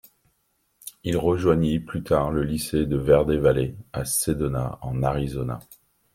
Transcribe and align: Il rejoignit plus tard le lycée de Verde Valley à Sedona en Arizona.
Il 1.03 1.15
rejoignit 1.15 1.79
plus 1.79 2.01
tard 2.01 2.31
le 2.31 2.41
lycée 2.41 2.87
de 2.87 2.97
Verde 2.97 3.33
Valley 3.33 3.75
à 3.93 4.03
Sedona 4.03 4.79
en 4.81 5.03
Arizona. 5.03 5.59